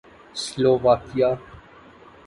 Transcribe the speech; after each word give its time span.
Slovakia 0.43 1.29